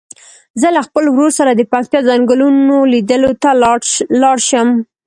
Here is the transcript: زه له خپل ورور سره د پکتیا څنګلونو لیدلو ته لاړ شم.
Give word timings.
زه 0.61 0.67
له 0.75 0.81
خپل 0.87 1.03
ورور 1.09 1.31
سره 1.39 1.51
د 1.53 1.61
پکتیا 1.71 2.01
څنګلونو 2.09 2.75
لیدلو 2.93 3.31
ته 3.43 3.49
لاړ 4.23 4.37
شم. 4.49 4.67